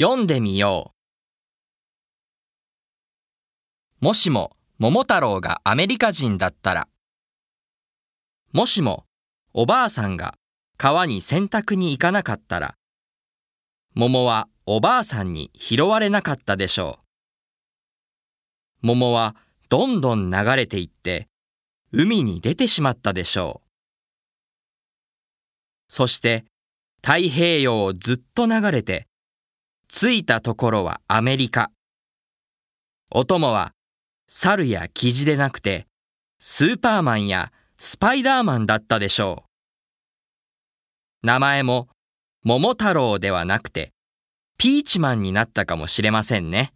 [0.00, 0.94] 読んでみよ
[4.00, 4.04] う。
[4.04, 6.88] もしも桃太郎がアメリカ人だったら。
[8.52, 9.04] もしも
[9.52, 10.34] おばあさんが
[10.78, 12.74] 川に洗濯に行かなかったら。
[13.94, 17.00] 桃はおばあさんに拾われなかったでしょ
[18.82, 18.86] う。
[18.86, 19.36] 桃は
[19.68, 21.28] どんどん流れていって
[21.92, 23.68] 海に出てしまったでしょう。
[25.88, 26.46] そして
[27.02, 29.06] 太平洋をずっと流れて
[29.94, 31.70] 着いたところはアメリカ。
[33.10, 33.72] お供は
[34.26, 35.86] 猿やキジでなくて
[36.40, 39.44] スーパーマンやスパイダーマンだったでしょ
[41.22, 41.26] う。
[41.26, 41.88] 名前も
[42.42, 43.92] 桃太郎ではなくて
[44.56, 46.72] ピーチマンになったかもしれませんね。